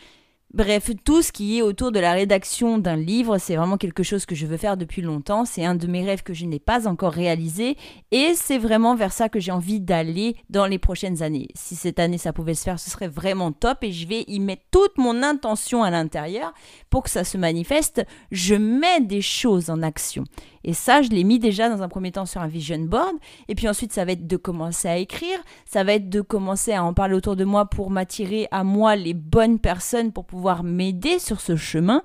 Bref, 0.54 0.92
tout 1.02 1.20
ce 1.20 1.32
qui 1.32 1.58
est 1.58 1.62
autour 1.62 1.90
de 1.90 1.98
la 1.98 2.12
rédaction 2.12 2.78
d'un 2.78 2.94
livre, 2.94 3.38
c'est 3.38 3.56
vraiment 3.56 3.76
quelque 3.76 4.04
chose 4.04 4.24
que 4.24 4.36
je 4.36 4.46
veux 4.46 4.56
faire 4.56 4.76
depuis 4.76 5.02
longtemps. 5.02 5.44
C'est 5.44 5.64
un 5.64 5.74
de 5.74 5.88
mes 5.88 6.04
rêves 6.04 6.22
que 6.22 6.32
je 6.32 6.46
n'ai 6.46 6.60
pas 6.60 6.86
encore 6.86 7.12
réalisé 7.12 7.76
et 8.12 8.34
c'est 8.36 8.58
vraiment 8.58 8.94
vers 8.94 9.12
ça 9.12 9.28
que 9.28 9.40
j'ai 9.40 9.50
envie 9.50 9.80
d'aller 9.80 10.36
dans 10.50 10.66
les 10.66 10.78
prochaines 10.78 11.24
années. 11.24 11.48
Si 11.56 11.74
cette 11.74 11.98
année 11.98 12.18
ça 12.18 12.32
pouvait 12.32 12.54
se 12.54 12.62
faire, 12.62 12.78
ce 12.78 12.88
serait 12.88 13.08
vraiment 13.08 13.50
top 13.50 13.82
et 13.82 13.90
je 13.90 14.06
vais 14.06 14.22
y 14.28 14.38
mettre 14.38 14.62
toute 14.70 14.96
mon 14.96 15.24
intention 15.24 15.82
à 15.82 15.90
l'intérieur 15.90 16.54
pour 16.88 17.02
que 17.02 17.10
ça 17.10 17.24
se 17.24 17.36
manifeste. 17.36 18.06
Je 18.30 18.54
mets 18.54 19.00
des 19.00 19.22
choses 19.22 19.70
en 19.70 19.82
action. 19.82 20.22
Et 20.64 20.72
ça, 20.72 21.02
je 21.02 21.10
l'ai 21.10 21.24
mis 21.24 21.38
déjà 21.38 21.68
dans 21.68 21.82
un 21.82 21.88
premier 21.88 22.10
temps 22.10 22.24
sur 22.24 22.40
un 22.40 22.46
vision 22.46 22.78
board. 22.78 23.16
Et 23.48 23.54
puis 23.54 23.68
ensuite, 23.68 23.92
ça 23.92 24.04
va 24.04 24.12
être 24.12 24.26
de 24.26 24.36
commencer 24.38 24.88
à 24.88 24.96
écrire. 24.96 25.38
Ça 25.66 25.84
va 25.84 25.94
être 25.94 26.08
de 26.08 26.22
commencer 26.22 26.72
à 26.72 26.82
en 26.82 26.94
parler 26.94 27.14
autour 27.14 27.36
de 27.36 27.44
moi 27.44 27.66
pour 27.66 27.90
m'attirer 27.90 28.48
à 28.50 28.64
moi 28.64 28.96
les 28.96 29.12
bonnes 29.12 29.58
personnes 29.58 30.10
pour 30.10 30.24
pouvoir 30.24 30.43
m'aider 30.62 31.18
sur 31.18 31.40
ce 31.40 31.56
chemin. 31.56 32.02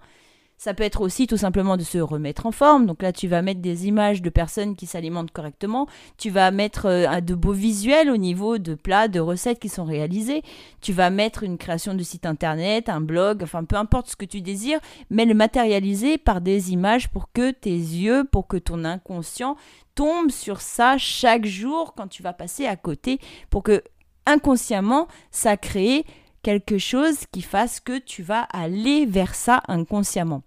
Ça 0.59 0.73
peut 0.73 0.83
être 0.83 0.99
aussi 0.99 1.25
tout 1.25 1.37
simplement 1.37 1.77
de 1.77 1.83
se 1.83 1.99
remettre 1.99 2.45
en 2.45 2.51
forme. 2.51 2.85
Donc 2.85 3.01
là, 3.01 3.13
tu 3.13 3.29
vas 3.29 3.41
mettre 3.41 3.61
des 3.61 3.87
images 3.87 4.21
de 4.21 4.29
personnes 4.29 4.75
qui 4.75 4.87
s'alimentent 4.87 5.31
correctement. 5.31 5.87
Tu 6.17 6.29
vas 6.29 6.51
mettre 6.51 6.85
euh, 6.87 7.21
de 7.21 7.33
beaux 7.33 7.53
visuels 7.53 8.09
au 8.09 8.17
niveau 8.17 8.57
de 8.57 8.75
plats, 8.75 9.07
de 9.07 9.21
recettes 9.21 9.59
qui 9.59 9.69
sont 9.69 9.85
réalisés. 9.85 10.43
Tu 10.81 10.91
vas 10.91 11.11
mettre 11.11 11.43
une 11.43 11.57
création 11.57 11.93
de 11.93 12.03
site 12.03 12.25
internet, 12.25 12.89
un 12.89 12.99
blog, 12.99 13.41
enfin 13.41 13.63
peu 13.63 13.77
importe 13.77 14.09
ce 14.09 14.15
que 14.17 14.25
tu 14.25 14.41
désires, 14.41 14.81
mais 15.09 15.23
le 15.23 15.33
matérialiser 15.33 16.17
par 16.17 16.41
des 16.41 16.73
images 16.73 17.07
pour 17.07 17.31
que 17.31 17.51
tes 17.51 17.69
yeux, 17.69 18.25
pour 18.29 18.47
que 18.47 18.57
ton 18.57 18.83
inconscient 18.83 19.55
tombe 19.95 20.29
sur 20.29 20.59
ça 20.59 20.97
chaque 20.97 21.45
jour 21.45 21.93
quand 21.95 22.07
tu 22.07 22.21
vas 22.21 22.33
passer 22.33 22.65
à 22.65 22.75
côté, 22.75 23.19
pour 23.49 23.63
que 23.63 23.81
inconsciemment, 24.25 25.07
ça 25.31 25.55
crée 25.55 26.05
quelque 26.41 26.77
chose 26.77 27.17
qui 27.31 27.41
fasse 27.41 27.79
que 27.79 27.97
tu 27.97 28.23
vas 28.23 28.41
aller 28.51 29.05
vers 29.05 29.35
ça 29.35 29.61
inconsciemment. 29.67 30.43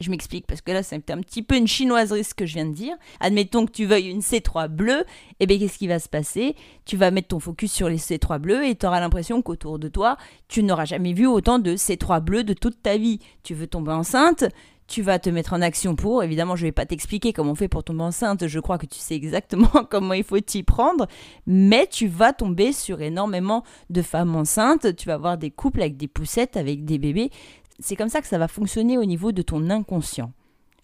Je 0.00 0.10
m'explique 0.10 0.46
parce 0.46 0.60
que 0.60 0.70
là, 0.70 0.84
c'est 0.84 1.10
un 1.10 1.20
petit 1.20 1.42
peu 1.42 1.56
une 1.56 1.66
chinoiserie 1.66 2.22
ce 2.22 2.34
que 2.34 2.46
je 2.46 2.54
viens 2.54 2.66
de 2.66 2.74
dire. 2.74 2.96
Admettons 3.18 3.66
que 3.66 3.72
tu 3.72 3.84
veuilles 3.84 4.10
une 4.10 4.20
C3 4.20 4.68
bleue, 4.68 5.00
et 5.00 5.04
eh 5.40 5.46
bien 5.46 5.58
qu'est-ce 5.58 5.78
qui 5.78 5.88
va 5.88 5.98
se 5.98 6.08
passer? 6.08 6.54
Tu 6.84 6.96
vas 6.96 7.10
mettre 7.10 7.28
ton 7.28 7.40
focus 7.40 7.72
sur 7.72 7.88
les 7.88 7.98
C3 7.98 8.38
bleus 8.38 8.64
et 8.64 8.76
tu 8.76 8.86
auras 8.86 9.00
l'impression 9.00 9.42
qu'autour 9.42 9.80
de 9.80 9.88
toi, 9.88 10.16
tu 10.46 10.62
n'auras 10.62 10.84
jamais 10.84 11.14
vu 11.14 11.26
autant 11.26 11.58
de 11.58 11.74
C3 11.74 12.20
bleus 12.20 12.44
de 12.44 12.52
toute 12.52 12.80
ta 12.80 12.96
vie. 12.96 13.18
Tu 13.42 13.54
veux 13.54 13.66
tomber 13.66 13.92
enceinte 13.92 14.44
tu 14.88 15.02
vas 15.02 15.18
te 15.18 15.30
mettre 15.30 15.52
en 15.52 15.62
action 15.62 15.94
pour. 15.94 16.24
Évidemment, 16.24 16.56
je 16.56 16.64
ne 16.64 16.68
vais 16.68 16.72
pas 16.72 16.86
t'expliquer 16.86 17.32
comment 17.32 17.52
on 17.52 17.54
fait 17.54 17.68
pour 17.68 17.84
tomber 17.84 18.02
enceinte. 18.02 18.46
Je 18.46 18.58
crois 18.58 18.78
que 18.78 18.86
tu 18.86 18.98
sais 18.98 19.14
exactement 19.14 19.68
comment 19.90 20.14
il 20.14 20.24
faut 20.24 20.40
t'y 20.40 20.64
prendre. 20.64 21.06
Mais 21.46 21.86
tu 21.86 22.08
vas 22.08 22.32
tomber 22.32 22.72
sur 22.72 23.00
énormément 23.00 23.62
de 23.90 24.02
femmes 24.02 24.34
enceintes. 24.34 24.96
Tu 24.96 25.06
vas 25.06 25.18
voir 25.18 25.38
des 25.38 25.50
couples 25.50 25.82
avec 25.82 25.96
des 25.96 26.08
poussettes, 26.08 26.56
avec 26.56 26.84
des 26.84 26.98
bébés 26.98 27.30
c'est 27.78 27.96
comme 27.96 28.08
ça 28.08 28.20
que 28.20 28.26
ça 28.26 28.38
va 28.38 28.48
fonctionner 28.48 28.98
au 28.98 29.04
niveau 29.04 29.32
de 29.32 29.42
ton 29.42 29.70
inconscient. 29.70 30.32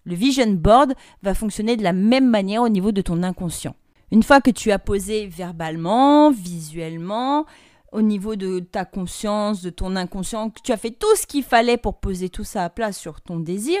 Le 0.05 0.15
vision 0.15 0.51
board 0.51 0.93
va 1.23 1.33
fonctionner 1.33 1.77
de 1.77 1.83
la 1.83 1.93
même 1.93 2.29
manière 2.29 2.61
au 2.61 2.69
niveau 2.69 2.91
de 2.91 3.01
ton 3.01 3.23
inconscient. 3.23 3.75
Une 4.11 4.23
fois 4.23 4.39
que 4.39 4.51
tu 4.51 4.71
as 4.71 4.79
posé 4.79 5.25
verbalement, 5.25 6.31
visuellement, 6.31 7.45
au 7.95 8.01
niveau 8.01 8.35
de 8.35 8.59
ta 8.59 8.83
conscience, 8.83 9.61
de 9.61 9.69
ton 9.69 9.95
inconscient, 9.95 10.49
que 10.49 10.59
tu 10.61 10.73
as 10.73 10.77
fait 10.77 10.91
tout 10.91 11.15
ce 11.15 11.25
qu'il 11.25 11.43
fallait 11.43 11.77
pour 11.77 11.99
poser 11.99 12.29
tout 12.29 12.43
ça 12.43 12.65
à 12.65 12.69
plat 12.69 12.91
sur 12.91 13.21
ton 13.21 13.39
désir, 13.39 13.79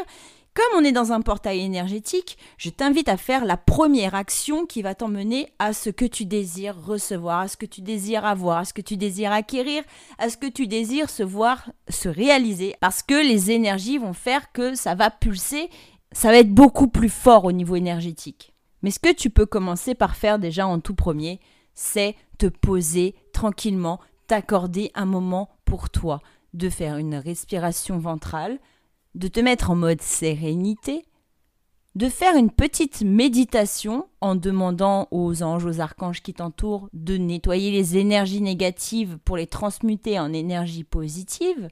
Comme 0.55 0.81
on 0.81 0.85
est 0.85 0.93
dans 0.93 1.11
un 1.11 1.19
portail 1.19 1.59
énergétique, 1.59 2.37
je 2.57 2.69
t'invite 2.69 3.09
à 3.09 3.17
faire 3.17 3.43
la 3.43 3.57
première 3.57 4.15
action 4.15 4.65
qui 4.65 4.81
va 4.81 4.95
t'emmener 4.95 5.49
à 5.59 5.73
ce 5.73 5.89
que 5.89 6.05
tu 6.05 6.23
désires 6.23 6.81
recevoir, 6.81 7.41
à 7.41 7.47
ce 7.49 7.57
que 7.57 7.65
tu 7.65 7.81
désires 7.81 8.23
avoir, 8.23 8.59
à 8.59 8.63
ce 8.63 8.73
que 8.73 8.81
tu 8.81 8.95
désires 8.95 9.33
acquérir, 9.33 9.83
à 10.17 10.29
ce 10.29 10.37
que 10.37 10.47
tu 10.47 10.65
désires 10.65 11.09
se 11.09 11.23
voir 11.23 11.69
se 11.89 12.07
réaliser. 12.07 12.73
Parce 12.79 13.03
que 13.03 13.15
les 13.15 13.51
énergies 13.51 13.97
vont 13.97 14.13
faire 14.13 14.53
que 14.53 14.75
ça 14.75 14.95
va 14.95 15.09
pulser, 15.09 15.69
ça 16.13 16.29
va 16.29 16.37
être 16.37 16.53
beaucoup 16.53 16.87
plus 16.87 17.09
fort 17.09 17.43
au 17.43 17.51
niveau 17.51 17.75
énergétique. 17.75 18.53
Mais 18.81 18.91
ce 18.91 18.99
que 18.99 19.11
tu 19.11 19.29
peux 19.29 19.45
commencer 19.45 19.93
par 19.93 20.15
faire 20.15 20.39
déjà 20.39 20.65
en 20.65 20.79
tout 20.79 20.95
premier, 20.95 21.41
c'est 21.75 22.15
te 22.37 22.47
poser 22.47 23.15
tranquillement, 23.33 23.99
t'accorder 24.27 24.91
un 24.95 25.05
moment 25.05 25.49
pour 25.65 25.89
toi, 25.89 26.21
de 26.53 26.69
faire 26.69 26.97
une 26.97 27.15
respiration 27.15 27.99
ventrale, 27.99 28.59
de 29.13 29.27
te 29.27 29.39
mettre 29.39 29.69
en 29.71 29.75
mode 29.75 30.01
sérénité, 30.01 31.05
de 31.95 32.09
faire 32.09 32.35
une 32.35 32.51
petite 32.51 33.03
méditation 33.03 34.07
en 34.19 34.35
demandant 34.35 35.07
aux 35.11 35.43
anges, 35.43 35.65
aux 35.65 35.79
archanges 35.79 36.21
qui 36.21 36.33
t'entourent 36.33 36.89
de 36.91 37.15
nettoyer 37.15 37.71
les 37.71 37.97
énergies 37.97 38.41
négatives 38.41 39.17
pour 39.23 39.37
les 39.37 39.47
transmuter 39.47 40.19
en 40.19 40.33
énergie 40.33 40.83
positive. 40.83 41.69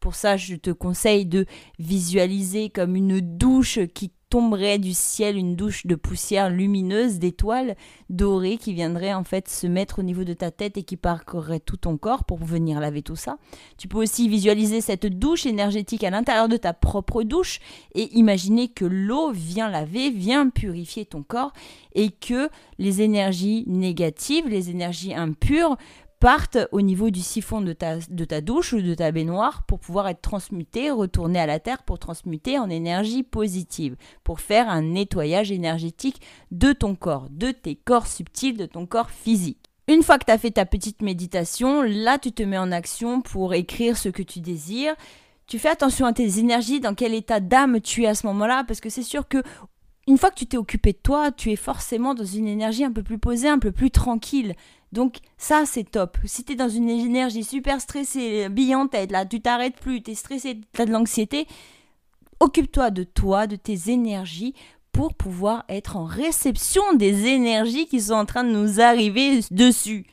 Pour 0.00 0.14
ça, 0.14 0.38
je 0.38 0.54
te 0.54 0.70
conseille 0.70 1.26
de 1.26 1.44
visualiser 1.78 2.70
comme 2.70 2.96
une 2.96 3.20
douche 3.20 3.80
qui 3.92 4.12
tomberait 4.28 4.78
du 4.78 4.92
ciel 4.92 5.36
une 5.36 5.54
douche 5.54 5.86
de 5.86 5.94
poussière 5.94 6.50
lumineuse, 6.50 7.18
d'étoiles 7.18 7.76
dorées 8.10 8.56
qui 8.56 8.72
viendraient 8.72 9.14
en 9.14 9.24
fait 9.24 9.48
se 9.48 9.66
mettre 9.66 10.00
au 10.00 10.02
niveau 10.02 10.24
de 10.24 10.32
ta 10.32 10.50
tête 10.50 10.76
et 10.76 10.82
qui 10.82 10.96
parcourraient 10.96 11.60
tout 11.60 11.76
ton 11.76 11.96
corps 11.96 12.24
pour 12.24 12.38
venir 12.38 12.80
laver 12.80 13.02
tout 13.02 13.16
ça. 13.16 13.38
Tu 13.78 13.88
peux 13.88 13.98
aussi 13.98 14.28
visualiser 14.28 14.80
cette 14.80 15.06
douche 15.06 15.46
énergétique 15.46 16.02
à 16.04 16.10
l'intérieur 16.10 16.48
de 16.48 16.56
ta 16.56 16.72
propre 16.72 17.22
douche 17.22 17.60
et 17.94 18.16
imaginer 18.16 18.68
que 18.68 18.84
l'eau 18.84 19.30
vient 19.30 19.70
laver, 19.70 20.10
vient 20.10 20.48
purifier 20.48 21.06
ton 21.06 21.22
corps 21.22 21.52
et 21.94 22.10
que 22.10 22.50
les 22.78 23.02
énergies 23.02 23.64
négatives, 23.66 24.48
les 24.48 24.70
énergies 24.70 25.14
impures 25.14 25.76
partent 26.18 26.58
au 26.72 26.80
niveau 26.80 27.10
du 27.10 27.20
siphon 27.20 27.60
de 27.60 27.72
ta, 27.72 27.98
de 28.08 28.24
ta 28.24 28.40
douche 28.40 28.72
ou 28.72 28.80
de 28.80 28.94
ta 28.94 29.12
baignoire 29.12 29.64
pour 29.64 29.78
pouvoir 29.80 30.08
être 30.08 30.22
transmuté, 30.22 30.90
retourner 30.90 31.38
à 31.38 31.46
la 31.46 31.60
terre 31.60 31.82
pour 31.82 31.98
transmuter 31.98 32.58
en 32.58 32.70
énergie 32.70 33.22
positive, 33.22 33.96
pour 34.24 34.40
faire 34.40 34.68
un 34.68 34.82
nettoyage 34.82 35.52
énergétique 35.52 36.20
de 36.50 36.72
ton 36.72 36.94
corps, 36.94 37.28
de 37.30 37.50
tes 37.50 37.76
corps 37.76 38.06
subtils, 38.06 38.56
de 38.56 38.66
ton 38.66 38.86
corps 38.86 39.10
physique. 39.10 39.58
Une 39.88 40.02
fois 40.02 40.18
que 40.18 40.24
tu 40.24 40.32
as 40.32 40.38
fait 40.38 40.50
ta 40.52 40.66
petite 40.66 41.02
méditation, 41.02 41.82
là 41.82 42.18
tu 42.18 42.32
te 42.32 42.42
mets 42.42 42.58
en 42.58 42.72
action 42.72 43.20
pour 43.20 43.54
écrire 43.54 43.96
ce 43.96 44.08
que 44.08 44.22
tu 44.22 44.40
désires. 44.40 44.94
Tu 45.46 45.60
fais 45.60 45.68
attention 45.68 46.06
à 46.06 46.12
tes 46.12 46.40
énergies, 46.40 46.80
dans 46.80 46.94
quel 46.94 47.14
état 47.14 47.38
d'âme 47.38 47.80
tu 47.80 48.02
es 48.02 48.06
à 48.08 48.16
ce 48.16 48.26
moment-là, 48.26 48.64
parce 48.66 48.80
que 48.80 48.90
c'est 48.90 49.04
sûr 49.04 49.28
que 49.28 49.44
une 50.08 50.18
fois 50.18 50.30
que 50.30 50.36
tu 50.36 50.46
t'es 50.46 50.56
occupé 50.56 50.92
de 50.92 50.98
toi, 50.98 51.32
tu 51.32 51.50
es 51.50 51.56
forcément 51.56 52.14
dans 52.14 52.24
une 52.24 52.46
énergie 52.46 52.84
un 52.84 52.92
peu 52.92 53.02
plus 53.02 53.18
posée, 53.18 53.48
un 53.48 53.58
peu 53.58 53.72
plus 53.72 53.90
tranquille. 53.90 54.54
Donc 54.92 55.18
ça, 55.36 55.64
c'est 55.66 55.84
top. 55.84 56.16
Si 56.24 56.44
tu 56.44 56.52
es 56.52 56.56
dans 56.56 56.68
une 56.68 56.88
énergie 56.88 57.44
super 57.44 57.80
stressée, 57.80 58.48
bille 58.48 58.74
en 58.74 58.86
tête, 58.86 59.12
là, 59.12 59.26
tu 59.26 59.40
t'arrêtes 59.40 59.76
plus, 59.76 60.02
tu 60.02 60.12
es 60.12 60.14
stressé, 60.14 60.60
tu 60.72 60.82
as 60.82 60.86
de 60.86 60.92
l'anxiété, 60.92 61.46
occupe-toi 62.40 62.90
de 62.90 63.02
toi, 63.02 63.46
de 63.46 63.56
tes 63.56 63.90
énergies 63.90 64.54
pour 64.92 65.14
pouvoir 65.14 65.64
être 65.68 65.96
en 65.96 66.04
réception 66.04 66.94
des 66.94 67.26
énergies 67.26 67.86
qui 67.86 68.00
sont 68.00 68.14
en 68.14 68.24
train 68.24 68.44
de 68.44 68.50
nous 68.50 68.80
arriver 68.80 69.40
dessus. 69.50 70.06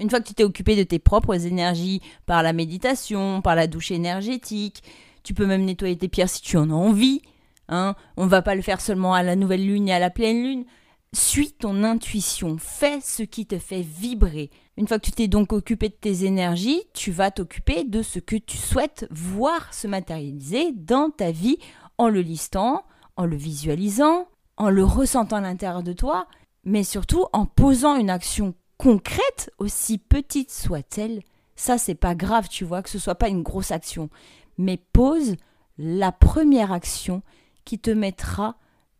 Une 0.00 0.10
fois 0.10 0.20
que 0.20 0.26
tu 0.26 0.34
t'es 0.34 0.44
occupé 0.44 0.74
de 0.74 0.82
tes 0.82 0.98
propres 0.98 1.46
énergies 1.46 2.00
par 2.26 2.42
la 2.42 2.52
méditation, 2.52 3.42
par 3.42 3.54
la 3.54 3.66
douche 3.66 3.90
énergétique, 3.90 4.82
tu 5.22 5.34
peux 5.34 5.46
même 5.46 5.64
nettoyer 5.64 5.96
tes 5.96 6.08
pierres 6.08 6.30
si 6.30 6.40
tu 6.40 6.56
en 6.56 6.70
as 6.70 6.74
envie. 6.74 7.20
Hein. 7.68 7.94
On 8.16 8.24
ne 8.24 8.30
va 8.30 8.42
pas 8.42 8.54
le 8.54 8.62
faire 8.62 8.80
seulement 8.80 9.14
à 9.14 9.22
la 9.22 9.36
nouvelle 9.36 9.64
lune 9.64 9.88
et 9.88 9.92
à 9.92 9.98
la 9.98 10.10
pleine 10.10 10.42
lune. 10.42 10.64
Suis 11.12 11.50
ton 11.50 11.82
intuition, 11.82 12.56
fais 12.56 13.00
ce 13.00 13.24
qui 13.24 13.44
te 13.44 13.58
fait 13.58 13.82
vibrer. 13.82 14.48
Une 14.76 14.86
fois 14.86 15.00
que 15.00 15.06
tu 15.06 15.10
t'es 15.10 15.26
donc 15.26 15.52
occupé 15.52 15.88
de 15.88 15.94
tes 15.94 16.24
énergies, 16.24 16.84
tu 16.94 17.10
vas 17.10 17.32
t'occuper 17.32 17.82
de 17.82 18.00
ce 18.00 18.20
que 18.20 18.36
tu 18.36 18.56
souhaites 18.56 19.08
voir 19.10 19.74
se 19.74 19.88
matérialiser 19.88 20.70
dans 20.70 21.10
ta 21.10 21.32
vie 21.32 21.58
en 21.98 22.08
le 22.08 22.20
listant, 22.20 22.84
en 23.16 23.26
le 23.26 23.34
visualisant, 23.34 24.28
en 24.56 24.70
le 24.70 24.84
ressentant 24.84 25.38
à 25.38 25.40
l'intérieur 25.40 25.82
de 25.82 25.92
toi, 25.92 26.28
mais 26.62 26.84
surtout 26.84 27.26
en 27.32 27.44
posant 27.44 27.96
une 27.96 28.10
action 28.10 28.54
concrète, 28.78 29.52
aussi 29.58 29.98
petite 29.98 30.52
soit-elle. 30.52 31.22
Ça, 31.56 31.76
c'est 31.76 31.96
pas 31.96 32.14
grave, 32.14 32.48
tu 32.48 32.64
vois, 32.64 32.82
que 32.82 32.88
ce 32.88 33.00
soit 33.00 33.16
pas 33.16 33.28
une 33.28 33.42
grosse 33.42 33.72
action, 33.72 34.10
mais 34.58 34.76
pose 34.92 35.34
la 35.76 36.12
première 36.12 36.70
action 36.70 37.22
qui 37.64 37.80
te 37.80 37.90
mettra 37.90 38.56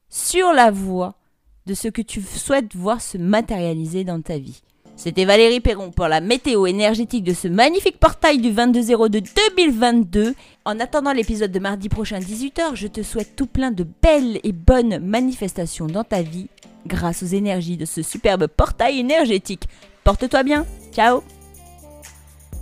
sur 0.09 0.53
la 0.53 0.73
voie 0.73 1.20
de 1.67 1.75
ce 1.75 1.89
que 1.89 2.03
tu 2.03 2.23
souhaites 2.23 2.75
voir 2.75 3.01
se 3.01 3.19
matérialiser 3.19 4.05
dans 4.05 4.21
ta 4.21 4.39
vie. 4.39 4.63
C'était 4.97 5.25
Valérie 5.25 5.61
Perron 5.61 5.91
pour 5.91 6.09
la 6.09 6.21
météo 6.21 6.67
énergétique 6.67 7.25
de 7.25 7.33
ce 7.33 7.49
magnifique 7.49 7.99
portail 7.99 8.39
du 8.39 8.53
2202 8.53 9.21
2022. 9.57 10.35
En 10.67 10.79
attendant 10.79 11.13
l'épisode 11.13 11.53
de 11.53 11.59
mardi 11.59 11.89
prochain 11.89 12.19
18h, 12.19 12.75
je 12.75 12.87
te 12.87 13.03
souhaite 13.03 13.35
tout 13.35 13.47
plein 13.47 13.71
de 13.71 13.87
belles 14.03 14.41
et 14.45 14.53
bonnes 14.53 14.99
manifestations 14.99 15.87
dans 15.87 16.05
ta 16.05 16.21
vie 16.21 16.49
grâce 16.87 17.23
aux 17.23 17.27
énergies 17.27 17.79
de 17.79 17.87
ce 17.87 18.03
superbe 18.03 18.47
portail 18.47 18.99
énergétique. 18.99 19.69
Porte-toi 20.05 20.43
bien. 20.43 20.67
Ciao 20.93 21.23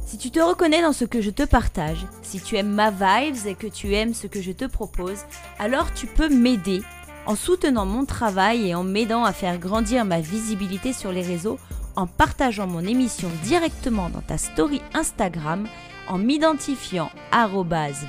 si 0.06 0.16
tu 0.16 0.30
te 0.30 0.40
reconnais 0.40 0.80
dans 0.80 0.94
ce 0.94 1.04
que 1.04 1.20
je 1.20 1.28
te 1.28 1.42
partage, 1.42 2.06
si 2.22 2.40
tu 2.40 2.56
aimes 2.56 2.72
ma 2.72 2.90
vibes 2.90 3.46
et 3.46 3.54
que 3.54 3.66
tu 3.66 3.94
aimes 3.94 4.14
ce 4.14 4.26
que 4.26 4.40
je 4.40 4.52
te 4.52 4.64
propose, 4.64 5.18
alors 5.58 5.92
tu 5.92 6.06
peux 6.06 6.30
m'aider 6.30 6.80
en 7.28 7.36
soutenant 7.36 7.84
mon 7.84 8.06
travail 8.06 8.68
et 8.68 8.74
en 8.74 8.82
m'aidant 8.82 9.22
à 9.22 9.34
faire 9.34 9.58
grandir 9.58 10.06
ma 10.06 10.18
visibilité 10.18 10.94
sur 10.94 11.12
les 11.12 11.20
réseaux, 11.20 11.58
en 11.94 12.06
partageant 12.06 12.66
mon 12.66 12.80
émission 12.80 13.28
directement 13.44 14.08
dans 14.08 14.22
ta 14.22 14.38
story 14.38 14.80
Instagram, 14.94 15.68
en 16.08 16.16
m'identifiant 16.16 17.10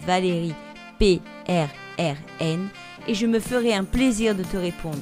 Valérie 0.06 0.56
PRRN 1.00 2.70
et 3.08 3.14
je 3.14 3.28
me 3.28 3.42
ferai 3.42 3.74
un 3.74 3.84
plaisir 3.84 4.36
de 4.36 4.44
te 4.44 4.56
répondre. 4.56 4.98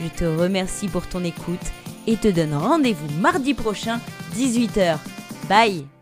Je 0.00 0.08
te 0.08 0.24
remercie 0.24 0.86
pour 0.86 1.08
ton 1.08 1.24
écoute 1.24 1.58
et 2.06 2.16
te 2.16 2.28
donne 2.28 2.54
rendez-vous 2.54 3.20
mardi 3.20 3.54
prochain, 3.54 3.98
18h. 4.36 4.98
Bye 5.48 5.95